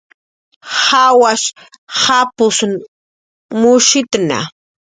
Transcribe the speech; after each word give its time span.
Jawash 0.83 1.43
japus 2.01 2.57
mushitna 3.59 4.39